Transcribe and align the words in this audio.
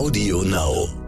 Audio 0.00 0.40
Now. 0.40 0.99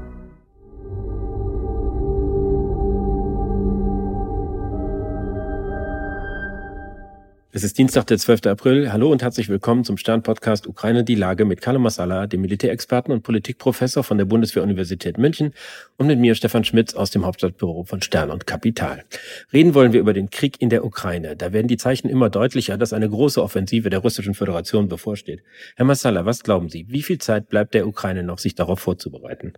Es 7.55 7.65
ist 7.65 7.77
Dienstag, 7.77 8.07
der 8.07 8.17
12. 8.17 8.47
April. 8.47 8.91
Hallo 8.95 9.13
und 9.13 9.21
herzlich 9.21 9.51
willkommen 9.51 9.85
zum 9.85 9.99
Stern-Podcast 9.99 10.67
Ukraine 10.67 11.05
die 11.05 11.15
Lage 11.15 11.45
mit 11.45 11.61
Kalle 11.61 11.79
Masala, 11.79 12.27
dem 12.27 12.41
Militärexperten 12.41 13.13
und 13.13 13.25
Politikprofessor 13.25 14.03
von 14.03 14.17
der 14.17 14.25
Bundeswehr-Universität 14.25 15.19
München 15.19 15.53
und 15.99 16.07
mit 16.07 16.19
mir 16.19 16.35
Stefan 16.35 16.65
Schmitz 16.65 16.95
aus 16.95 17.11
dem 17.11 17.27
Hauptstadtbüro 17.27 17.85
von 17.85 18.01
Stern 18.01 18.31
und 18.31 18.47
Kapital. 18.47 19.05
Reden 19.53 19.75
wollen 19.75 19.93
wir 19.93 20.01
über 20.01 20.15
den 20.15 20.31
Krieg 20.31 20.63
in 20.63 20.71
der 20.71 20.83
Ukraine. 20.83 21.37
Da 21.37 21.53
werden 21.53 21.69
die 21.69 21.77
Zeichen 21.77 22.09
immer 22.09 22.31
deutlicher, 22.31 22.79
dass 22.79 22.95
eine 22.95 23.11
große 23.11 23.43
Offensive 23.43 23.91
der 23.91 23.99
Russischen 23.99 24.33
Föderation 24.33 24.89
bevorsteht. 24.89 25.43
Herr 25.77 25.85
Masala, 25.85 26.25
was 26.25 26.45
glauben 26.45 26.71
Sie? 26.71 26.87
Wie 26.89 27.03
viel 27.03 27.19
Zeit 27.19 27.51
bleibt 27.51 27.75
der 27.75 27.87
Ukraine 27.87 28.23
noch, 28.23 28.39
sich 28.39 28.55
darauf 28.55 28.81
vorzubereiten? 28.81 29.53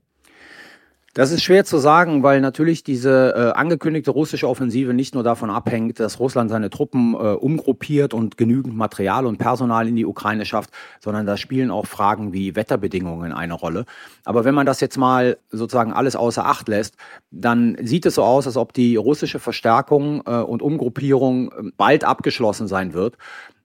Das 1.15 1.31
ist 1.31 1.45
schwer 1.45 1.65
zu 1.65 1.79
sagen, 1.79 2.25
weil 2.25 2.41
natürlich 2.41 2.83
diese 2.83 3.35
äh, 3.37 3.57
angekündigte 3.57 4.11
russische 4.11 4.49
Offensive 4.49 4.93
nicht 4.95 5.15
nur 5.15 5.23
davon 5.23 5.49
abhängt, 5.49 6.01
dass 6.01 6.19
Russland 6.19 6.51
seine 6.51 6.71
Truppen 6.71 7.15
äh, 7.15 7.19
umgruppiert 7.19 8.13
und 8.15 8.37
genügend 8.37 8.77
Material 8.77 9.25
und 9.25 9.39
Personal 9.39 9.87
in 9.87 9.95
die 9.95 10.07
Ukraine 10.07 10.45
schafft, 10.45 10.71
sondern 10.99 11.25
da 11.25 11.37
spielen 11.37 11.71
auch 11.71 11.87
Fragen 11.87 12.33
wie 12.33 12.57
Wetterbedingungen 12.57 13.33
eine 13.33 13.55
Rolle. 13.55 13.85
Aber 14.25 14.45
wenn 14.45 14.57
man 14.57 14.67
das 14.67 14.81
jetzt 14.81 14.99
mal 14.99 15.39
sozusagen 15.53 15.93
alles 15.93 16.17
außer 16.17 16.47
Acht 16.47 16.67
lässt, 16.67 16.97
dann 17.31 17.77
sieht 17.81 18.07
es 18.07 18.17
so 18.17 18.25
aus, 18.25 18.49
als 18.49 18.57
ob 18.57 18.73
die 18.73 18.97
russische 18.97 19.39
Verstärkung 19.39 20.21
äh, 20.27 20.39
und 20.39 20.63
Umgruppierung 20.63 21.53
äh, 21.53 21.71
bald 21.77 22.03
abgeschlossen 22.03 22.67
sein 22.67 22.93
wird. 22.93 23.17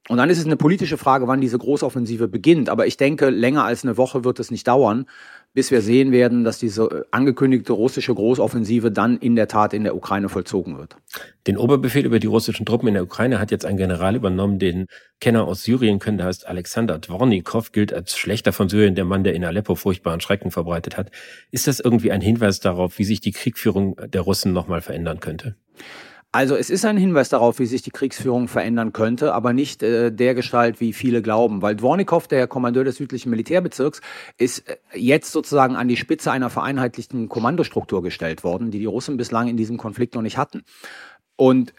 Und 0.08 0.17
dann 0.17 0.30
ist 0.30 0.39
es 0.39 0.45
eine 0.45 0.58
politische 0.58 0.97
Frage, 0.97 1.27
wann 1.27 1.41
diese 1.41 1.58
Großoffensive 1.58 2.27
beginnt. 2.27 2.70
Aber 2.70 2.88
ich 2.88 2.97
denke, 2.97 3.30
länger 3.30 3.63
als 3.63 3.84
eine 3.84 3.95
Woche 3.95 4.23
wird 4.23 4.39
es 4.39 4.50
nicht 4.50 4.67
dauern 4.67 5.05
bis 5.53 5.71
wir 5.71 5.81
sehen 5.81 6.12
werden, 6.12 6.44
dass 6.44 6.59
diese 6.59 6.84
äh, 6.84 7.03
angekündigte 7.12 7.73
russische 7.73 8.14
Großoffensive 8.14 8.92
dann 8.92 9.17
in 9.17 9.36
der 9.36 9.47
Tat 9.47 9.73
in 9.73 9.83
der 9.83 9.95
Ukraine 9.95 10.30
vollzogen 10.30 10.78
wird. 10.78 10.95
Den 11.47 11.58
Oberbefehl 11.58 12.05
über 12.05 12.19
die 12.19 12.28
russischen 12.28 12.66
Truppen 12.66 12.88
in 12.88 12.94
der 12.94 13.03
Ukraine 13.03 13.39
hat 13.39 13.52
jetzt 13.52 13.66
ein 13.66 13.77
General 13.77 14.16
übernommen, 14.16 14.59
den 14.59 14.86
Kenner 15.20 15.45
aus 15.45 15.64
Syrien 15.64 16.00
können, 16.00 16.17
der 16.17 16.27
heißt 16.27 16.47
Alexander 16.47 17.00
Dvornikov, 17.00 17.72
gilt 17.72 17.94
als 17.94 18.17
Schlechter 18.17 18.53
von 18.53 18.70
Syrien, 18.70 18.95
der 18.95 19.05
Mann, 19.05 19.23
der 19.23 19.33
in 19.33 19.44
Aleppo 19.44 19.75
furchtbaren 19.75 20.22
Schrecken 20.22 20.52
verbreitet 20.52 20.97
hat. 20.97 21.11
Ist 21.52 21.67
das 21.67 21.80
irgendwie 21.80 22.11
ein 22.11 22.22
Hinweis 22.22 22.59
darauf, 22.59 23.00
wie 23.00 23.03
sich 23.03 23.20
die 23.20 23.31
Kriegführung 23.31 23.95
der 24.08 24.22
Russen 24.22 24.53
nochmal 24.53 24.81
verändern 24.81 25.20
könnte? 25.20 25.55
Also 26.31 26.55
es 26.55 26.69
ist 26.69 26.85
ein 26.85 26.97
Hinweis 26.97 27.30
darauf, 27.30 27.58
wie 27.58 27.66
sich 27.66 27.81
die 27.81 27.89
Kriegsführung 27.89 28.47
verändern 28.47 28.94
könnte, 28.94 29.33
aber 29.33 29.52
nicht 29.52 29.81
äh, 29.81 30.11
der 30.11 30.36
Gestalt, 30.36 30.80
wie 30.80 30.94
viele 30.94 31.23
glauben. 31.23 31.63
Weil 31.63 31.75
Dvornikow, 31.75 32.27
der 32.27 32.45
Kommandeur 32.45 32.83
des 32.83 32.97
südlichen 32.97 33.31
Militärbezirks, 33.31 33.99
ist 34.38 34.69
äh, 34.69 34.77
jetzt 34.94 35.31
sozusagen 35.31 35.75
an 35.75 35.88
die 35.88 35.97
Spitze 35.97 36.31
einer 36.31 36.52
vereinheitlichten 36.52 37.30
Kommandostruktur 37.30 38.03
gestellt 38.03 38.44
worden, 38.44 38.69
die 38.69 38.77
die 38.77 38.86
Russen 38.86 39.17
bislang 39.17 39.47
in 39.47 39.58
diesem 39.58 39.77
Konflikt 39.77 40.13
noch 40.13 40.21
nicht 40.21 40.38
hatten. 40.38 40.63
Und 41.36 41.73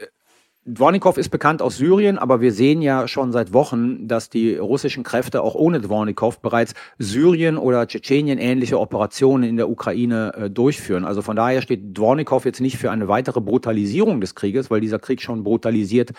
Dvornikow 0.67 1.17
ist 1.17 1.31
bekannt 1.31 1.63
aus 1.63 1.79
Syrien, 1.79 2.19
aber 2.19 2.43
wir 2.43 2.53
sehen 2.53 2.83
ja 2.83 3.09
schon 3.09 3.33
seit 3.33 3.55
Wochen, 3.55 4.07
dass 4.09 4.29
die 4.29 4.57
russischen 4.57 5.05
Kräfte 5.05 5.43
auch 5.43 5.55
ohne 5.55 5.81
Dvornikow 5.81 6.39
bereits 6.39 6.75
Syrien 6.99 7.57
oder 7.57 7.87
Tschetschenien 7.87 8.39
ähnliche 8.39 8.79
Operationen 8.79 9.49
in 9.49 9.57
der 9.57 9.71
Ukraine 9.71 10.35
äh, 10.37 10.51
durchführen. 10.51 11.07
Also 11.07 11.23
von 11.23 11.35
daher 11.35 11.63
steht 11.63 11.97
Dvornikow 11.97 12.45
jetzt 12.45 12.61
nicht 12.61 12.77
für 12.77 12.91
eine 12.91 13.09
weitere 13.09 13.41
Brutalisierung 13.41 14.21
des 14.21 14.35
Krieges, 14.35 14.71
weil 14.71 14.83
dieser 14.83 14.99
Krieg 14.99 15.23
schon 15.23 15.45
brutalisiert 15.45 16.11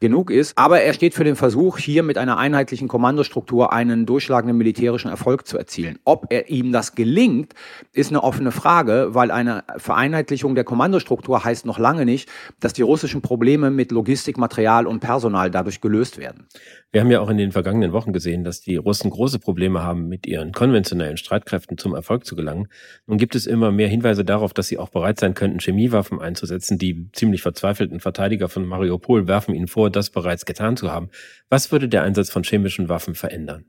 genug 0.00 0.30
ist. 0.30 0.56
Aber 0.56 0.80
er 0.80 0.94
steht 0.94 1.12
für 1.12 1.24
den 1.24 1.36
Versuch, 1.36 1.76
hier 1.76 2.02
mit 2.02 2.16
einer 2.16 2.38
einheitlichen 2.38 2.88
Kommandostruktur 2.88 3.70
einen 3.70 4.06
durchschlagenden 4.06 4.56
militärischen 4.56 5.10
Erfolg 5.10 5.46
zu 5.46 5.58
erzielen. 5.58 5.98
Ob 6.04 6.24
er 6.30 6.48
ihm 6.48 6.72
das 6.72 6.94
gelingt, 6.94 7.52
ist 7.92 8.10
eine 8.10 8.24
offene 8.24 8.50
Frage, 8.50 9.08
weil 9.10 9.30
eine 9.30 9.62
Vereinheitlichung 9.76 10.54
der 10.54 10.64
Kommandostruktur 10.64 11.44
heißt 11.44 11.66
noch 11.66 11.78
lange 11.78 12.06
nicht, 12.06 12.30
dass 12.60 12.72
die 12.72 12.80
russischen 12.80 13.20
Probleme 13.20 13.70
mit 13.70 13.89
Logistik, 13.90 14.38
Material 14.38 14.86
und 14.86 15.00
Personal 15.00 15.50
dadurch 15.50 15.80
gelöst 15.80 16.18
werden. 16.18 16.46
Wir 16.92 17.00
haben 17.00 17.10
ja 17.10 17.20
auch 17.20 17.30
in 17.30 17.38
den 17.38 17.52
vergangenen 17.52 17.92
Wochen 17.92 18.12
gesehen, 18.12 18.44
dass 18.44 18.60
die 18.60 18.76
Russen 18.76 19.10
große 19.10 19.38
Probleme 19.38 19.82
haben, 19.82 20.08
mit 20.08 20.26
ihren 20.26 20.52
konventionellen 20.52 21.16
Streitkräften 21.16 21.78
zum 21.78 21.94
Erfolg 21.94 22.24
zu 22.24 22.36
gelangen. 22.36 22.68
Nun 23.06 23.18
gibt 23.18 23.34
es 23.34 23.46
immer 23.46 23.70
mehr 23.70 23.88
Hinweise 23.88 24.24
darauf, 24.24 24.52
dass 24.52 24.68
sie 24.68 24.78
auch 24.78 24.88
bereit 24.88 25.20
sein 25.20 25.34
könnten, 25.34 25.60
Chemiewaffen 25.60 26.20
einzusetzen. 26.20 26.78
Die 26.78 27.10
ziemlich 27.12 27.42
verzweifelten 27.42 28.00
Verteidiger 28.00 28.48
von 28.48 28.66
Mariupol 28.66 29.28
werfen 29.28 29.54
ihnen 29.54 29.68
vor, 29.68 29.90
das 29.90 30.10
bereits 30.10 30.46
getan 30.46 30.76
zu 30.76 30.90
haben. 30.90 31.10
Was 31.48 31.70
würde 31.70 31.88
der 31.88 32.02
Einsatz 32.02 32.30
von 32.30 32.42
chemischen 32.42 32.88
Waffen 32.88 33.14
verändern? 33.14 33.64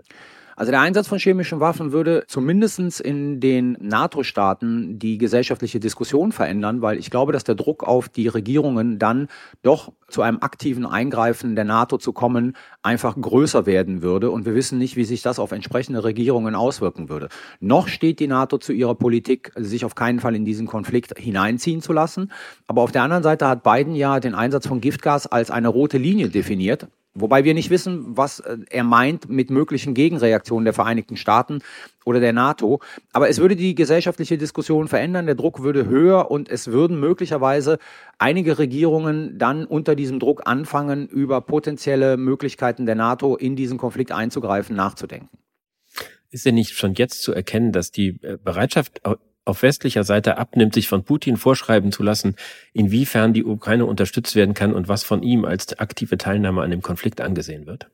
Also 0.56 0.72
der 0.72 0.82
Einsatz 0.82 1.08
von 1.08 1.18
chemischen 1.18 1.60
Waffen 1.60 1.92
würde 1.92 2.26
zumindest 2.28 3.00
in 3.02 3.40
den 3.40 3.78
NATO-Staaten 3.80 5.00
die 5.00 5.18
gesellschaftliche 5.18 5.80
Diskussion 5.80 6.32
verändern, 6.32 6.82
weil 6.82 6.98
ich 6.98 7.10
glaube, 7.10 7.32
dass 7.32 7.44
der 7.44 7.56
Druck 7.56 7.84
auf 7.84 8.10
die 8.10 8.28
Regierungen 8.28 9.00
dann 9.00 9.28
doch 9.62 9.92
zu 10.08 10.22
einem 10.22 10.40
aktiven 10.42 10.86
Eingreifen 10.86 11.56
der 11.56 11.66
NATO 11.66 11.98
zu 11.98 12.14
kommen, 12.14 12.56
einfach 12.82 13.16
größer 13.20 13.66
werden 13.66 14.02
würde. 14.02 14.30
Und 14.30 14.46
wir 14.46 14.56
wissen 14.56 14.78
nicht, 14.78 14.96
wie 14.96 15.06
sich 15.06 15.22
das 15.22 15.40
auf 15.40 15.52
entsprechende 15.52 16.04
Regierungen 16.04 16.56
auswirken 16.56 17.10
würde. 17.10 17.30
Noch 17.60 17.88
steht 17.88 18.20
die 18.20 18.28
NATO 18.28 18.58
zu 18.58 18.74
ihrer 18.74 18.96
Politik, 18.96 19.52
sich 19.56 19.86
auf 19.86 19.96
keinen 19.96 20.20
Fall 20.20 20.36
in 20.36 20.46
diesen 20.46 20.68
Konflikt 20.68 21.18
hineinziehen 21.18 21.82
zu 21.82 21.94
lassen. 21.94 22.32
Aber 22.68 22.82
auf 22.82 22.92
der 22.92 23.04
anderen 23.04 23.24
Seite 23.24 23.48
hat 23.48 23.64
Biden 23.64 23.96
ja 23.96 24.20
den 24.20 24.36
Einsatz 24.36 24.68
von 24.68 24.82
Giftgas 24.82 25.28
als 25.28 25.50
eine 25.50 25.70
rote 25.70 25.98
Linie 25.98 26.30
definiert. 26.30 26.88
Wobei 27.14 27.44
wir 27.44 27.54
nicht 27.54 27.70
wissen, 27.70 28.16
was 28.16 28.40
äh, 28.40 28.58
er 28.70 28.84
meint 28.84 29.30
mit 29.30 29.50
möglichen 29.50 29.94
Gegenreaktionen 29.94 30.64
der 30.64 30.74
Vereinigten 30.74 31.18
Staaten 31.18 31.60
oder 32.06 32.22
der 32.22 32.32
NATO. 32.32 32.80
Aber 33.12 33.28
es 33.28 33.40
würde 33.40 33.58
die 33.58 33.76
gesellschaftliche 33.76 34.38
Diskussion 34.38 34.88
verändern, 34.88 35.26
der 35.26 35.36
Druck 35.36 35.62
würde 35.62 35.88
höher 35.88 36.32
und 36.32 36.48
es 36.48 36.68
würden 36.68 37.00
möglicherweise 37.00 37.80
einige 38.18 38.58
Regierungen 38.58 39.38
dann 39.38 39.66
unter 39.66 39.96
diesem 39.96 40.20
Druck 40.20 40.44
anfangen, 40.46 41.08
über 41.08 41.42
potenzielle 41.42 42.16
Möglichkeiten 42.16 42.86
der 42.86 42.96
NATO 42.96 43.36
in 43.36 43.58
diesen 43.58 43.78
Konflikt 43.78 44.14
einzugreifen, 44.14 44.76
nachzudenken. 44.76 45.30
Ist 46.30 46.46
denn 46.46 46.56
nicht 46.56 46.78
schon 46.78 46.94
jetzt 46.94 47.24
zu 47.24 47.34
erkennen, 47.34 47.74
dass 47.74 47.92
die 47.92 48.20
äh, 48.22 48.38
Bereitschaft 48.42 49.02
auf 49.46 49.64
westlicher 49.64 50.04
Seite 50.04 50.38
abnimmt, 50.38 50.74
sich 50.74 50.88
von 50.88 51.04
Putin 51.04 51.38
vorschreiben 51.38 51.92
zu 51.92 52.04
lassen, 52.04 52.36
inwiefern 52.74 53.34
die 53.34 53.44
Ukraine 53.44 53.86
unterstützt 53.86 54.36
werden 54.36 54.54
kann 54.54 54.74
und 54.74 54.88
was 54.88 55.04
von 55.04 55.24
ihm 55.24 55.46
als 55.46 55.78
aktive 55.80 56.18
Teilnahme 56.18 56.62
an 56.62 56.72
dem 56.72 56.82
Konflikt 56.82 57.22
angesehen 57.22 57.66
wird? 57.66 57.88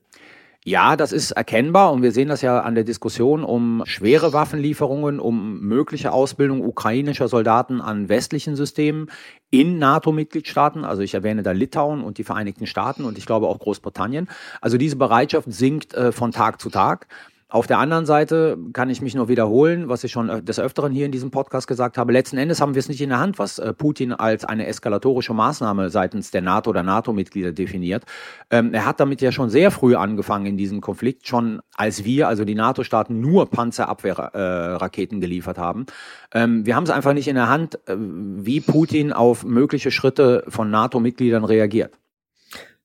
Ja, 0.64 0.96
das 0.96 1.12
ist 1.12 1.30
erkennbar 1.30 1.92
und 1.92 2.02
wir 2.02 2.12
sehen 2.12 2.28
das 2.28 2.42
ja 2.42 2.60
an 2.60 2.74
der 2.74 2.84
Diskussion 2.84 3.44
um 3.44 3.82
schwere 3.86 4.32
Waffenlieferungen, 4.32 5.20
um 5.20 5.60
mögliche 5.60 6.12
Ausbildung 6.12 6.62
ukrainischer 6.62 7.28
Soldaten 7.28 7.80
an 7.80 8.08
westlichen 8.08 8.56
Systemen 8.56 9.10
in 9.50 9.78
NATO-Mitgliedstaaten. 9.78 10.84
Also 10.84 11.00
ich 11.00 11.14
erwähne 11.14 11.42
da 11.42 11.52
Litauen 11.52 12.02
und 12.02 12.18
die 12.18 12.24
Vereinigten 12.24 12.66
Staaten 12.66 13.04
und 13.04 13.16
ich 13.16 13.24
glaube 13.24 13.46
auch 13.46 13.60
Großbritannien. 13.60 14.28
Also 14.60 14.76
diese 14.76 14.96
Bereitschaft 14.96 15.50
sinkt 15.50 15.94
äh, 15.94 16.12
von 16.12 16.32
Tag 16.32 16.60
zu 16.60 16.68
Tag. 16.68 17.06
Auf 17.50 17.66
der 17.66 17.78
anderen 17.78 18.04
Seite 18.04 18.58
kann 18.74 18.90
ich 18.90 19.00
mich 19.00 19.14
nur 19.14 19.28
wiederholen, 19.28 19.88
was 19.88 20.04
ich 20.04 20.12
schon 20.12 20.44
des 20.44 20.60
Öfteren 20.60 20.92
hier 20.92 21.06
in 21.06 21.12
diesem 21.12 21.30
Podcast 21.30 21.66
gesagt 21.66 21.96
habe. 21.96 22.12
Letzten 22.12 22.36
Endes 22.36 22.60
haben 22.60 22.74
wir 22.74 22.80
es 22.80 22.90
nicht 22.90 23.00
in 23.00 23.08
der 23.08 23.20
Hand, 23.20 23.38
was 23.38 23.58
äh, 23.58 23.72
Putin 23.72 24.12
als 24.12 24.44
eine 24.44 24.66
eskalatorische 24.66 25.32
Maßnahme 25.32 25.88
seitens 25.88 26.30
der 26.30 26.42
NATO 26.42 26.68
oder 26.68 26.82
NATO-Mitglieder 26.82 27.52
definiert. 27.52 28.04
Ähm, 28.50 28.74
er 28.74 28.84
hat 28.84 29.00
damit 29.00 29.22
ja 29.22 29.32
schon 29.32 29.48
sehr 29.48 29.70
früh 29.70 29.96
angefangen 29.96 30.44
in 30.44 30.58
diesem 30.58 30.82
Konflikt, 30.82 31.26
schon 31.26 31.62
als 31.74 32.04
wir, 32.04 32.28
also 32.28 32.44
die 32.44 32.54
NATO-Staaten, 32.54 33.18
nur 33.18 33.48
Panzerabwehrraketen 33.48 35.16
äh, 35.16 35.20
geliefert 35.22 35.56
haben. 35.56 35.86
Ähm, 36.34 36.66
wir 36.66 36.76
haben 36.76 36.84
es 36.84 36.90
einfach 36.90 37.14
nicht 37.14 37.28
in 37.28 37.36
der 37.36 37.48
Hand, 37.48 37.76
äh, 37.88 37.96
wie 37.96 38.60
Putin 38.60 39.10
auf 39.10 39.44
mögliche 39.44 39.90
Schritte 39.90 40.44
von 40.48 40.70
NATO-Mitgliedern 40.70 41.46
reagiert. 41.46 41.94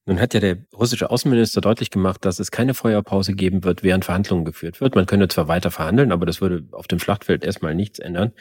Nun 0.05 0.19
hat 0.19 0.33
ja 0.33 0.41
der 0.41 0.57
russische 0.73 1.09
Außenminister 1.09 1.61
deutlich 1.61 1.89
gemacht, 1.89 2.25
dass 2.25 2.39
es 2.39 2.51
keine 2.51 2.73
Feuerpause 2.73 3.33
geben 3.33 3.63
wird, 3.63 3.83
während 3.83 4.03
Verhandlungen 4.03 4.43
geführt 4.43 4.81
wird. 4.81 4.95
Man 4.95 5.05
könne 5.05 5.29
zwar 5.29 5.47
weiter 5.47 5.71
verhandeln, 5.71 6.11
aber 6.11 6.25
das 6.25 6.41
würde 6.41 6.65
auf 6.73 6.87
dem 6.87 6.99
Schlachtfeld 6.99 7.45
erstmal 7.45 7.73
nichts 7.73 7.99
ändern. 7.99 8.33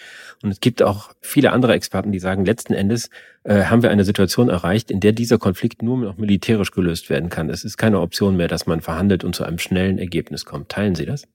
Und 0.42 0.50
es 0.50 0.58
gibt 0.58 0.82
auch 0.82 1.12
viele 1.20 1.52
andere 1.52 1.75
Experten, 1.75 2.10
die 2.10 2.19
sagen, 2.19 2.44
letzten 2.44 2.75
Endes 2.75 3.10
äh, 3.44 3.64
haben 3.64 3.84
wir 3.84 3.90
eine 3.90 4.04
Situation 4.04 4.48
erreicht, 4.48 4.90
in 4.90 4.98
der 4.98 5.12
dieser 5.12 5.38
Konflikt 5.38 5.82
nur 5.82 5.98
noch 5.98 6.16
militärisch 6.16 6.72
gelöst 6.72 7.10
werden 7.10 7.28
kann. 7.28 7.48
Es 7.48 7.62
ist 7.62 7.76
keine 7.76 8.00
Option 8.00 8.36
mehr, 8.36 8.48
dass 8.48 8.66
man 8.66 8.81
verhandelt 8.81 9.22
und 9.22 9.36
zu 9.36 9.44
einem 9.44 9.58
schnellen 9.58 9.98
Ergebnis 9.98 10.44
kommt. 10.44 10.69
Teilen 10.69 10.96
Sie 10.96 11.06
das? 11.06 11.28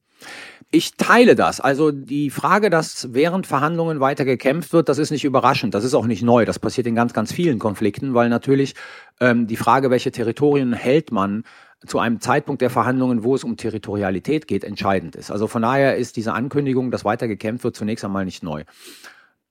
Ich 0.70 0.98
teile 0.98 1.36
das. 1.36 1.62
Also 1.62 1.92
die 1.92 2.30
Frage, 2.30 2.70
dass 2.70 3.14
während 3.14 3.48
Verhandlungen 3.48 4.02
weiter 4.02 4.26
gekämpft 4.26 4.74
wird, 4.74 4.90
das 4.90 4.98
ist 4.98 5.12
nicht 5.12 5.24
überraschend. 5.24 5.74
Das 5.74 5.86
ist 5.86 5.94
auch 5.94 6.06
nicht 6.06 6.24
neu. 6.24 6.44
Das 6.44 6.60
passiert 6.60 6.88
in 6.88 6.96
ganz, 6.96 7.14
ganz 7.14 7.32
vielen 7.32 7.58
Konflikten, 7.58 8.14
weil 8.14 8.28
natürlich 8.28 8.76
ähm, 9.22 9.48
die 9.48 9.56
Frage, 9.56 9.90
welche 9.90 10.12
Territorien 10.12 10.74
hält 10.74 11.12
man, 11.12 11.44
zu 11.86 12.00
einem 12.00 12.20
Zeitpunkt 12.20 12.62
der 12.62 12.70
Verhandlungen, 12.70 13.24
wo 13.24 13.36
es 13.36 13.44
um 13.44 13.56
Territorialität 13.56 14.48
geht, 14.48 14.64
entscheidend 14.64 15.16
ist. 15.16 15.32
Also 15.32 15.48
von 15.48 15.62
daher 15.62 15.96
ist 15.96 16.18
diese 16.18 16.34
Ankündigung, 16.34 16.92
dass 16.92 17.06
weiter 17.06 17.28
gekämpft 17.28 17.64
wird, 17.64 17.76
zunächst 17.76 18.04
einmal 18.04 18.26
nicht 18.26 18.44
neu. 18.44 18.64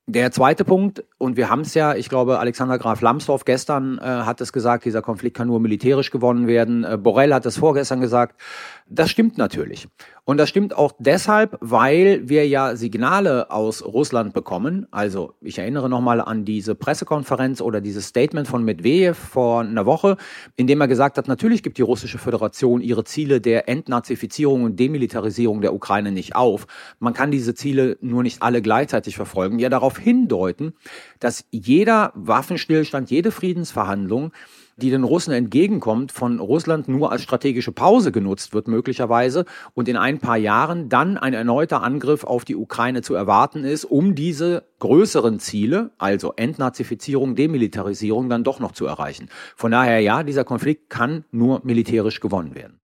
Der 0.09 0.31
zweite 0.31 0.63
Punkt, 0.63 1.03
und 1.17 1.35
wir 1.35 1.49
haben 1.49 1.61
es 1.61 1.73
ja, 1.73 1.93
ich 1.93 2.07
glaube, 2.07 2.39
Alexander 2.39 2.77
Graf 2.77 3.01
Lambsdorff 3.01 3.43
gestern 3.43 3.97
äh, 3.97 4.03
hat 4.03 4.39
es 4.39 4.53
gesagt, 4.53 4.85
dieser 4.85 5.01
Konflikt 5.01 5.35
kann 5.35 5.47
nur 5.47 5.59
militärisch 5.59 6.11
gewonnen 6.11 6.47
werden. 6.47 6.85
Äh, 6.85 6.97
Borrell 6.97 7.33
hat 7.33 7.45
es 7.45 7.57
vorgestern 7.57 7.99
gesagt. 7.99 8.39
Das 8.87 9.09
stimmt 9.09 9.37
natürlich. 9.37 9.89
Und 10.27 10.35
das 10.35 10.49
stimmt 10.49 10.75
auch 10.75 10.91
deshalb, 10.99 11.57
weil 11.61 12.27
wir 12.27 12.45
ja 12.45 12.75
Signale 12.75 13.49
aus 13.49 13.81
Russland 13.81 14.33
bekommen. 14.33 14.85
Also 14.91 15.35
ich 15.39 15.57
erinnere 15.57 15.87
nochmal 15.87 16.19
an 16.19 16.43
diese 16.43 16.75
Pressekonferenz 16.75 17.61
oder 17.61 17.79
dieses 17.79 18.07
Statement 18.07 18.45
von 18.45 18.65
Medvedev 18.65 19.17
vor 19.17 19.61
einer 19.61 19.85
Woche, 19.85 20.17
in 20.57 20.67
dem 20.67 20.81
er 20.81 20.89
gesagt 20.89 21.17
hat, 21.17 21.29
natürlich 21.29 21.63
gibt 21.63 21.77
die 21.77 21.81
russische 21.81 22.17
Föderation 22.17 22.81
ihre 22.81 23.05
Ziele 23.05 23.39
der 23.39 23.69
Entnazifizierung 23.69 24.65
und 24.65 24.77
Demilitarisierung 24.77 25.61
der 25.61 25.73
Ukraine 25.73 26.11
nicht 26.11 26.35
auf. 26.35 26.67
Man 26.99 27.13
kann 27.13 27.31
diese 27.31 27.55
Ziele 27.55 27.97
nur 28.01 28.21
nicht 28.21 28.41
alle 28.41 28.61
gleichzeitig 28.61 29.15
verfolgen. 29.15 29.59
Ja 29.59 29.69
darauf 29.69 29.97
hindeuten, 29.97 30.73
dass 31.21 31.45
jeder 31.51 32.11
Waffenstillstand, 32.15 33.09
jede 33.11 33.31
Friedensverhandlung 33.31 34.33
die 34.77 34.91
den 34.91 35.03
Russen 35.03 35.33
entgegenkommt, 35.33 36.11
von 36.11 36.39
Russland 36.39 36.87
nur 36.87 37.11
als 37.11 37.23
strategische 37.23 37.71
Pause 37.71 38.11
genutzt 38.11 38.53
wird 38.53 38.67
möglicherweise 38.67 39.45
und 39.73 39.89
in 39.89 39.97
ein 39.97 40.19
paar 40.19 40.37
Jahren 40.37 40.87
dann 40.87 41.17
ein 41.17 41.33
erneuter 41.33 41.83
Angriff 41.83 42.23
auf 42.23 42.45
die 42.45 42.55
Ukraine 42.55 43.01
zu 43.01 43.15
erwarten 43.15 43.63
ist, 43.63 43.85
um 43.85 44.15
diese 44.15 44.63
größeren 44.79 45.39
Ziele, 45.39 45.91
also 45.97 46.33
Entnazifizierung, 46.35 47.35
Demilitarisierung, 47.35 48.29
dann 48.29 48.43
doch 48.43 48.59
noch 48.59 48.71
zu 48.71 48.85
erreichen. 48.85 49.29
Von 49.55 49.71
daher 49.71 49.99
ja, 49.99 50.23
dieser 50.23 50.43
Konflikt 50.43 50.89
kann 50.89 51.25
nur 51.31 51.61
militärisch 51.63 52.19
gewonnen 52.19 52.55
werden. 52.55 52.79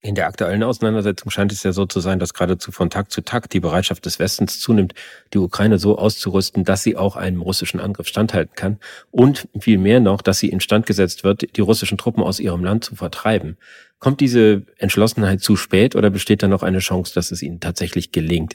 In 0.00 0.14
der 0.14 0.28
aktuellen 0.28 0.62
Auseinandersetzung 0.62 1.28
scheint 1.30 1.50
es 1.50 1.64
ja 1.64 1.72
so 1.72 1.84
zu 1.84 1.98
sein, 1.98 2.20
dass 2.20 2.32
geradezu 2.32 2.70
von 2.70 2.88
Tag 2.88 3.10
zu 3.10 3.20
Tag 3.20 3.50
die 3.50 3.58
Bereitschaft 3.58 4.06
des 4.06 4.20
Westens 4.20 4.60
zunimmt, 4.60 4.94
die 5.34 5.38
Ukraine 5.38 5.80
so 5.80 5.98
auszurüsten, 5.98 6.62
dass 6.62 6.84
sie 6.84 6.96
auch 6.96 7.16
einem 7.16 7.42
russischen 7.42 7.80
Angriff 7.80 8.06
standhalten 8.06 8.54
kann 8.54 8.78
und 9.10 9.48
viel 9.58 9.76
mehr 9.76 9.98
noch, 9.98 10.22
dass 10.22 10.38
sie 10.38 10.50
instand 10.50 10.86
gesetzt 10.86 11.24
wird, 11.24 11.56
die 11.56 11.60
russischen 11.62 11.98
Truppen 11.98 12.22
aus 12.22 12.38
ihrem 12.38 12.62
Land 12.62 12.84
zu 12.84 12.94
vertreiben. 12.94 13.56
Kommt 13.98 14.20
diese 14.20 14.62
Entschlossenheit 14.76 15.40
zu 15.40 15.56
spät 15.56 15.96
oder 15.96 16.10
besteht 16.10 16.44
da 16.44 16.48
noch 16.48 16.62
eine 16.62 16.78
Chance, 16.78 17.12
dass 17.12 17.32
es 17.32 17.42
ihnen 17.42 17.58
tatsächlich 17.58 18.12
gelingt? 18.12 18.54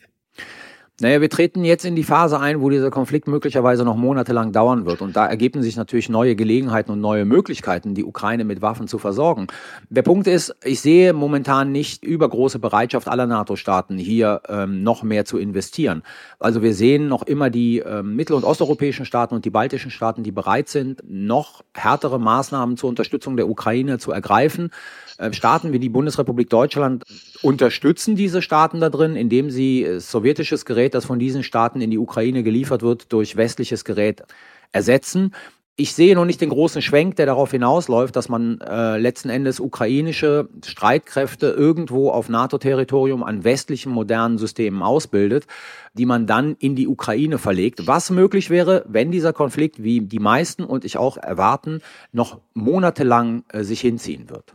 Naja, 1.03 1.19
wir 1.19 1.29
treten 1.29 1.65
jetzt 1.65 1.83
in 1.83 1.97
die 1.97 2.05
Phase 2.05 2.39
ein, 2.39 2.61
wo 2.61 2.69
dieser 2.69 2.89
Konflikt 2.89 3.27
möglicherweise 3.27 3.83
noch 3.83 3.97
monatelang 3.97 4.53
dauern 4.53 4.85
wird. 4.85 5.01
Und 5.01 5.17
da 5.17 5.25
ergeben 5.25 5.61
sich 5.61 5.75
natürlich 5.75 6.07
neue 6.07 6.33
Gelegenheiten 6.37 6.91
und 6.91 7.01
neue 7.01 7.25
Möglichkeiten, 7.25 7.93
die 7.93 8.05
Ukraine 8.05 8.45
mit 8.45 8.61
Waffen 8.61 8.87
zu 8.87 8.97
versorgen. 8.99 9.47
Der 9.89 10.01
Punkt 10.01 10.27
ist, 10.27 10.55
ich 10.63 10.79
sehe 10.79 11.11
momentan 11.11 11.73
nicht 11.73 12.05
übergroße 12.05 12.57
Bereitschaft 12.57 13.09
aller 13.09 13.25
NATO-Staaten, 13.27 13.97
hier 13.97 14.43
ähm, 14.47 14.81
noch 14.81 15.03
mehr 15.03 15.25
zu 15.25 15.37
investieren. 15.37 16.03
Also 16.39 16.61
wir 16.61 16.73
sehen 16.73 17.09
noch 17.09 17.23
immer 17.23 17.49
die 17.49 17.79
ähm, 17.79 18.15
mittel- 18.15 18.37
und 18.37 18.45
osteuropäischen 18.45 19.05
Staaten 19.05 19.35
und 19.35 19.43
die 19.43 19.49
baltischen 19.49 19.91
Staaten, 19.91 20.23
die 20.23 20.31
bereit 20.31 20.69
sind, 20.69 21.03
noch 21.05 21.65
härtere 21.73 22.17
Maßnahmen 22.17 22.77
zur 22.77 22.87
Unterstützung 22.87 23.35
der 23.35 23.49
Ukraine 23.49 23.99
zu 23.99 24.13
ergreifen. 24.13 24.71
Äh, 25.17 25.33
Staaten 25.33 25.73
wie 25.73 25.79
die 25.79 25.89
Bundesrepublik 25.89 26.49
Deutschland 26.49 27.03
unterstützen 27.41 28.15
diese 28.15 28.41
Staaten 28.41 28.79
da 28.79 28.89
drin, 28.89 29.17
indem 29.17 29.49
sie 29.49 29.83
äh, 29.83 29.99
sowjetisches 29.99 30.63
Gerät, 30.63 30.92
das 30.93 31.05
von 31.05 31.19
diesen 31.19 31.43
Staaten 31.43 31.81
in 31.81 31.91
die 31.91 31.97
Ukraine 31.97 32.43
geliefert 32.43 32.81
wird, 32.81 33.11
durch 33.11 33.35
westliches 33.35 33.85
Gerät 33.85 34.23
ersetzen. 34.71 35.33
Ich 35.75 35.95
sehe 35.95 36.13
noch 36.13 36.25
nicht 36.25 36.39
den 36.39 36.49
großen 36.49 36.83
Schwenk, 36.83 37.15
der 37.15 37.25
darauf 37.25 37.49
hinausläuft, 37.49 38.15
dass 38.15 38.29
man 38.29 38.61
äh, 38.61 38.99
letzten 38.99 39.29
Endes 39.29 39.59
ukrainische 39.59 40.47
Streitkräfte 40.63 41.47
irgendwo 41.47 42.11
auf 42.11 42.29
NATO-Territorium 42.29 43.23
an 43.23 43.43
westlichen 43.43 43.91
modernen 43.91 44.37
Systemen 44.37 44.83
ausbildet, 44.83 45.47
die 45.93 46.05
man 46.05 46.27
dann 46.27 46.55
in 46.59 46.75
die 46.75 46.87
Ukraine 46.87 47.39
verlegt. 47.39 47.87
Was 47.87 48.11
möglich 48.11 48.51
wäre, 48.51 48.85
wenn 48.87 49.09
dieser 49.09 49.33
Konflikt, 49.33 49.81
wie 49.81 50.01
die 50.01 50.19
meisten 50.19 50.63
und 50.63 50.85
ich 50.85 50.97
auch 50.97 51.17
erwarten, 51.17 51.81
noch 52.11 52.39
monatelang 52.53 53.43
äh, 53.51 53.63
sich 53.63 53.81
hinziehen 53.81 54.29
wird. 54.29 54.53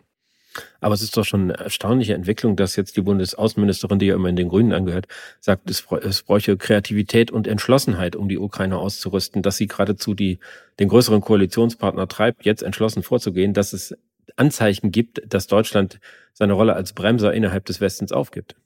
Aber 0.81 0.95
es 0.95 1.03
ist 1.03 1.17
doch 1.17 1.25
schon 1.25 1.45
eine 1.45 1.59
erstaunliche 1.59 2.15
Entwicklung, 2.15 2.57
dass 2.57 2.77
jetzt 2.77 2.97
die 2.97 3.03
Bundesaußenministerin, 3.03 3.99
die 3.99 4.07
ja 4.07 4.15
immer 4.15 4.29
in 4.29 4.37
den 4.37 4.49
Grünen 4.49 4.73
angehört, 4.73 5.07
sagt, 5.41 5.71
es, 5.71 5.85
es 6.03 6.23
bräuche 6.23 6.57
Kreativität 6.57 7.31
und 7.31 7.47
Entschlossenheit, 7.47 8.17
um 8.17 8.29
die 8.29 8.39
Ukraine 8.39 8.79
auszurüsten, 8.79 9.43
dass 9.43 9.57
sie 9.57 9.67
geradezu 9.67 10.15
die, 10.15 10.39
den 10.79 10.89
größeren 10.89 11.21
Koalitionspartner 11.21 12.09
treibt, 12.09 12.45
jetzt 12.45 12.63
entschlossen 12.63 13.03
vorzugehen, 13.03 13.55
dass 13.55 13.73
es 13.73 13.97
Anzeichen 14.37 14.93
gibt, 14.93 15.23
dass 15.33 15.47
Deutschland 15.47 16.01
seine 16.33 16.53
Rolle 16.53 16.75
als 16.75 16.93
Bremser 16.93 17.33
innerhalb 17.33 17.65
des 17.65 17.81
Westens 17.81 18.13
aufgibt. 18.13 18.57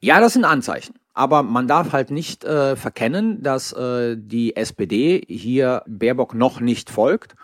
Ja, 0.00 0.20
das 0.20 0.32
sind 0.34 0.44
Anzeichen. 0.44 0.94
Aber 1.12 1.42
man 1.42 1.68
darf 1.68 1.92
halt 1.92 2.10
nicht 2.10 2.44
äh, 2.44 2.76
verkennen, 2.76 3.42
dass 3.42 3.72
äh, 3.72 4.16
die 4.18 4.56
SPD 4.56 5.22
hier 5.28 5.82
Baerbock 5.86 6.34
noch 6.34 6.60
nicht 6.60 6.88
folgt 6.88 7.34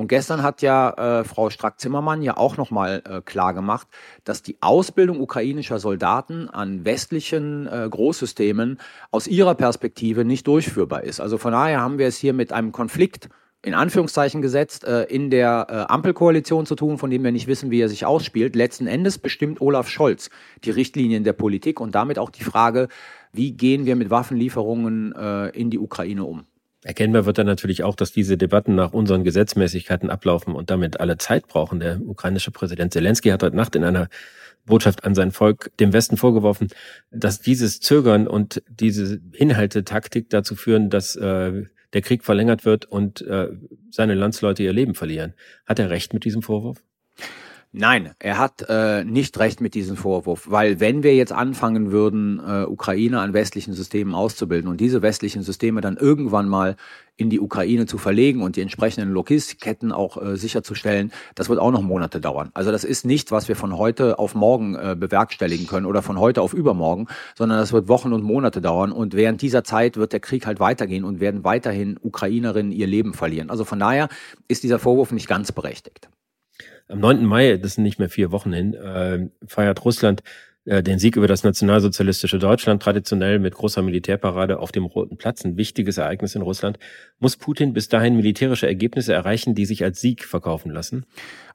und 0.00 0.08
gestern 0.08 0.42
hat 0.42 0.62
ja 0.62 1.20
äh, 1.20 1.24
Frau 1.24 1.50
Strack-Zimmermann 1.50 2.22
ja 2.22 2.38
auch 2.38 2.56
nochmal 2.56 3.02
äh, 3.04 3.20
klar 3.20 3.52
gemacht, 3.52 3.86
dass 4.24 4.42
die 4.42 4.56
Ausbildung 4.62 5.20
ukrainischer 5.20 5.78
Soldaten 5.78 6.48
an 6.48 6.86
westlichen 6.86 7.66
äh, 7.66 7.86
Großsystemen 7.90 8.80
aus 9.10 9.26
ihrer 9.26 9.54
Perspektive 9.54 10.24
nicht 10.24 10.46
durchführbar 10.46 11.04
ist. 11.04 11.20
Also 11.20 11.36
von 11.36 11.52
daher 11.52 11.82
haben 11.82 11.98
wir 11.98 12.06
es 12.06 12.16
hier 12.16 12.32
mit 12.32 12.50
einem 12.50 12.72
Konflikt 12.72 13.28
in 13.60 13.74
Anführungszeichen 13.74 14.40
gesetzt, 14.40 14.84
äh, 14.84 15.02
in 15.02 15.28
der 15.28 15.66
äh, 15.68 15.92
Ampelkoalition 15.92 16.64
zu 16.64 16.76
tun, 16.76 16.96
von 16.96 17.10
dem 17.10 17.22
wir 17.22 17.30
nicht 17.30 17.46
wissen, 17.46 17.70
wie 17.70 17.82
er 17.82 17.90
sich 17.90 18.06
ausspielt. 18.06 18.56
Letzten 18.56 18.86
Endes 18.86 19.18
bestimmt 19.18 19.60
Olaf 19.60 19.90
Scholz 19.90 20.30
die 20.64 20.70
Richtlinien 20.70 21.24
der 21.24 21.34
Politik 21.34 21.78
und 21.78 21.94
damit 21.94 22.18
auch 22.18 22.30
die 22.30 22.44
Frage, 22.44 22.88
wie 23.34 23.52
gehen 23.52 23.84
wir 23.84 23.96
mit 23.96 24.08
Waffenlieferungen 24.08 25.12
äh, 25.14 25.48
in 25.48 25.68
die 25.68 25.78
Ukraine 25.78 26.24
um. 26.24 26.46
Erkennbar 26.82 27.26
wird 27.26 27.36
dann 27.36 27.46
natürlich 27.46 27.84
auch, 27.84 27.94
dass 27.94 28.12
diese 28.12 28.38
Debatten 28.38 28.74
nach 28.74 28.92
unseren 28.92 29.22
Gesetzmäßigkeiten 29.22 30.08
ablaufen 30.08 30.54
und 30.54 30.70
damit 30.70 30.98
alle 30.98 31.18
Zeit 31.18 31.46
brauchen. 31.46 31.78
Der 31.78 32.00
ukrainische 32.00 32.50
Präsident 32.50 32.92
Zelensky 32.92 33.28
hat 33.28 33.42
heute 33.42 33.56
Nacht 33.56 33.76
in 33.76 33.84
einer 33.84 34.08
Botschaft 34.64 35.04
an 35.04 35.14
sein 35.14 35.30
Volk 35.30 35.70
dem 35.78 35.92
Westen 35.92 36.16
vorgeworfen, 36.16 36.68
dass 37.10 37.40
dieses 37.40 37.80
Zögern 37.80 38.26
und 38.26 38.62
diese 38.68 39.20
Inhalte-Taktik 39.32 40.30
dazu 40.30 40.54
führen, 40.54 40.88
dass 40.90 41.16
äh, 41.16 41.64
der 41.92 42.02
Krieg 42.02 42.24
verlängert 42.24 42.64
wird 42.64 42.86
und 42.86 43.20
äh, 43.22 43.48
seine 43.90 44.14
Landsleute 44.14 44.62
ihr 44.62 44.72
Leben 44.72 44.94
verlieren. 44.94 45.34
Hat 45.66 45.78
er 45.78 45.90
recht 45.90 46.14
mit 46.14 46.24
diesem 46.24 46.42
Vorwurf? 46.42 46.82
Nein, 47.72 48.10
er 48.18 48.38
hat 48.38 48.64
äh, 48.68 49.04
nicht 49.04 49.38
recht 49.38 49.60
mit 49.60 49.74
diesem 49.74 49.96
Vorwurf, 49.96 50.50
weil 50.50 50.80
wenn 50.80 51.04
wir 51.04 51.14
jetzt 51.14 51.30
anfangen 51.30 51.92
würden, 51.92 52.40
äh, 52.44 52.64
Ukraine 52.64 53.20
an 53.20 53.32
westlichen 53.32 53.74
Systemen 53.74 54.12
auszubilden 54.12 54.68
und 54.68 54.80
diese 54.80 55.02
westlichen 55.02 55.44
Systeme 55.44 55.80
dann 55.80 55.96
irgendwann 55.96 56.48
mal 56.48 56.74
in 57.16 57.30
die 57.30 57.38
Ukraine 57.38 57.86
zu 57.86 57.96
verlegen 57.96 58.42
und 58.42 58.56
die 58.56 58.60
entsprechenden 58.60 59.12
Logistikketten 59.12 59.92
auch 59.92 60.20
äh, 60.20 60.36
sicherzustellen, 60.36 61.12
das 61.36 61.48
wird 61.48 61.60
auch 61.60 61.70
noch 61.70 61.82
Monate 61.82 62.20
dauern. 62.20 62.50
Also 62.54 62.72
das 62.72 62.82
ist 62.82 63.06
nichts, 63.06 63.30
was 63.30 63.46
wir 63.46 63.54
von 63.54 63.78
heute 63.78 64.18
auf 64.18 64.34
morgen 64.34 64.74
äh, 64.74 64.96
bewerkstelligen 64.98 65.68
können 65.68 65.86
oder 65.86 66.02
von 66.02 66.18
heute 66.18 66.42
auf 66.42 66.54
übermorgen, 66.54 67.06
sondern 67.36 67.58
das 67.58 67.72
wird 67.72 67.86
Wochen 67.86 68.12
und 68.12 68.24
Monate 68.24 68.60
dauern 68.60 68.90
und 68.90 69.14
während 69.14 69.42
dieser 69.42 69.62
Zeit 69.62 69.96
wird 69.96 70.12
der 70.12 70.20
Krieg 70.20 70.44
halt 70.44 70.58
weitergehen 70.58 71.04
und 71.04 71.20
werden 71.20 71.44
weiterhin 71.44 72.00
Ukrainerinnen 72.02 72.72
ihr 72.72 72.88
Leben 72.88 73.14
verlieren. 73.14 73.48
Also 73.48 73.64
von 73.64 73.78
daher 73.78 74.08
ist 74.48 74.64
dieser 74.64 74.80
Vorwurf 74.80 75.12
nicht 75.12 75.28
ganz 75.28 75.52
berechtigt. 75.52 76.08
Am 76.88 77.00
9. 77.00 77.24
Mai, 77.24 77.56
das 77.56 77.74
sind 77.74 77.84
nicht 77.84 77.98
mehr 77.98 78.10
vier 78.10 78.32
Wochen 78.32 78.52
hin, 78.52 78.74
äh, 78.74 79.28
feiert 79.46 79.84
Russland 79.84 80.22
den 80.70 81.00
Sieg 81.00 81.16
über 81.16 81.26
das 81.26 81.42
nationalsozialistische 81.42 82.38
Deutschland 82.38 82.80
traditionell 82.80 83.40
mit 83.40 83.54
großer 83.54 83.82
Militärparade 83.82 84.60
auf 84.60 84.70
dem 84.70 84.84
Roten 84.84 85.16
Platz, 85.16 85.44
ein 85.44 85.56
wichtiges 85.56 85.98
Ereignis 85.98 86.36
in 86.36 86.42
Russland. 86.42 86.78
Muss 87.18 87.36
Putin 87.36 87.72
bis 87.72 87.88
dahin 87.88 88.14
militärische 88.14 88.68
Ergebnisse 88.68 89.12
erreichen, 89.12 89.56
die 89.56 89.66
sich 89.66 89.82
als 89.82 90.00
Sieg 90.00 90.24
verkaufen 90.24 90.70
lassen? 90.70 91.06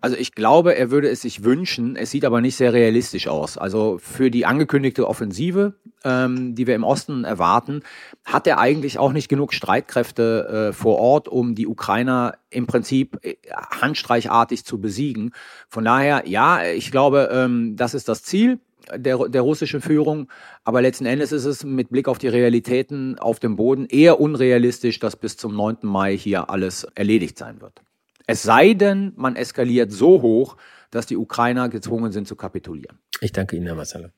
Also 0.01 0.17
ich 0.17 0.35
glaube, 0.35 0.75
er 0.75 0.91
würde 0.91 1.07
es 1.09 1.21
sich 1.21 1.43
wünschen. 1.43 1.95
Es 1.95 2.11
sieht 2.11 2.25
aber 2.25 2.41
nicht 2.41 2.57
sehr 2.57 2.73
realistisch 2.73 3.27
aus. 3.27 3.57
Also 3.57 3.99
für 3.99 4.29
die 4.29 4.45
angekündigte 4.45 5.07
Offensive, 5.07 5.75
ähm, 6.03 6.53
die 6.53 6.67
wir 6.67 6.75
im 6.75 6.83
Osten 6.83 7.23
erwarten, 7.23 7.83
hat 8.25 8.45
er 8.47 8.59
eigentlich 8.59 8.99
auch 8.99 9.13
nicht 9.13 9.29
genug 9.29 9.53
Streitkräfte 9.53 10.69
äh, 10.69 10.73
vor 10.73 10.99
Ort, 10.99 11.29
um 11.29 11.55
die 11.55 11.67
Ukrainer 11.67 12.37
im 12.49 12.67
Prinzip 12.67 13.17
äh, 13.23 13.35
handstreichartig 13.81 14.65
zu 14.65 14.79
besiegen. 14.81 15.31
Von 15.69 15.85
daher, 15.85 16.23
ja, 16.27 16.65
ich 16.65 16.91
glaube, 16.91 17.29
ähm, 17.31 17.75
das 17.77 17.93
ist 17.93 18.09
das 18.09 18.21
Ziel 18.21 18.59
der, 18.95 19.29
der 19.29 19.41
russischen 19.41 19.81
Führung. 19.81 20.29
Aber 20.63 20.81
letzten 20.81 21.05
Endes 21.05 21.31
ist 21.31 21.45
es 21.45 21.63
mit 21.63 21.89
Blick 21.89 22.07
auf 22.07 22.17
die 22.17 22.27
Realitäten 22.27 23.17
auf 23.19 23.39
dem 23.39 23.55
Boden 23.55 23.85
eher 23.85 24.19
unrealistisch, 24.19 24.99
dass 24.99 25.15
bis 25.15 25.37
zum 25.37 25.55
9. 25.55 25.77
Mai 25.83 26.17
hier 26.17 26.49
alles 26.49 26.85
erledigt 26.95 27.37
sein 27.37 27.61
wird. 27.61 27.81
Es 28.27 28.43
sei 28.43 28.73
denn, 28.73 29.13
man 29.15 29.35
eskaliert 29.35 29.91
so 29.91 30.21
hoch, 30.21 30.57
dass 30.91 31.05
die 31.05 31.17
Ukrainer 31.17 31.69
gezwungen 31.69 32.11
sind 32.11 32.27
zu 32.27 32.35
kapitulieren. 32.35 32.99
Ich 33.21 33.31
danke 33.31 33.55
Ihnen, 33.55 33.65
Herr 33.65 33.75
Massala. 33.75 34.11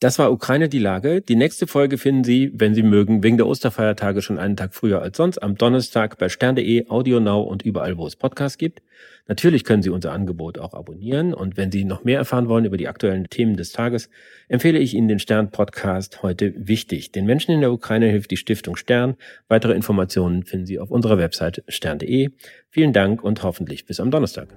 Das 0.00 0.20
war 0.20 0.30
Ukraine 0.30 0.68
die 0.68 0.78
Lage. 0.78 1.20
Die 1.20 1.34
nächste 1.34 1.66
Folge 1.66 1.98
finden 1.98 2.22
Sie, 2.22 2.52
wenn 2.54 2.72
Sie 2.72 2.84
mögen, 2.84 3.24
wegen 3.24 3.36
der 3.36 3.48
Osterfeiertage 3.48 4.22
schon 4.22 4.38
einen 4.38 4.56
Tag 4.56 4.72
früher 4.72 5.02
als 5.02 5.16
sonst, 5.16 5.42
am 5.42 5.56
Donnerstag 5.56 6.18
bei 6.18 6.28
stern.de, 6.28 6.88
AudioNow 6.88 7.44
und 7.44 7.62
überall, 7.62 7.96
wo 7.96 8.06
es 8.06 8.14
Podcasts 8.14 8.58
gibt. 8.58 8.80
Natürlich 9.26 9.64
können 9.64 9.82
Sie 9.82 9.90
unser 9.90 10.12
Angebot 10.12 10.58
auch 10.58 10.72
abonnieren 10.72 11.34
und 11.34 11.56
wenn 11.56 11.72
Sie 11.72 11.84
noch 11.84 12.04
mehr 12.04 12.18
erfahren 12.18 12.48
wollen 12.48 12.64
über 12.64 12.76
die 12.76 12.86
aktuellen 12.86 13.28
Themen 13.28 13.56
des 13.56 13.72
Tages, 13.72 14.08
empfehle 14.46 14.78
ich 14.78 14.94
Ihnen 14.94 15.08
den 15.08 15.18
Stern-Podcast 15.18 16.22
heute 16.22 16.54
wichtig. 16.56 17.10
Den 17.10 17.26
Menschen 17.26 17.50
in 17.50 17.60
der 17.60 17.72
Ukraine 17.72 18.06
hilft 18.06 18.30
die 18.30 18.36
Stiftung 18.36 18.76
Stern. 18.76 19.16
Weitere 19.48 19.74
Informationen 19.74 20.44
finden 20.44 20.66
Sie 20.66 20.78
auf 20.78 20.92
unserer 20.92 21.18
Website 21.18 21.64
stern.de. 21.66 22.30
Vielen 22.70 22.92
Dank 22.92 23.24
und 23.24 23.42
hoffentlich 23.42 23.84
bis 23.84 23.98
am 23.98 24.12
Donnerstag. 24.12 24.54